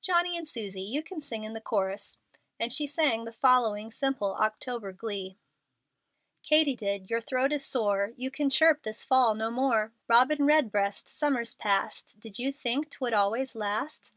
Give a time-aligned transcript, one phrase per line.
[0.00, 2.18] Johnny and Susie, you can join in the chorus;"
[2.60, 5.36] and she sang the following simple October glee:
[6.44, 11.08] Katydid, your throat is sore, You can chirp this fall no more; Robin red breast,
[11.08, 14.12] summer's past, Did you think 'twould always last?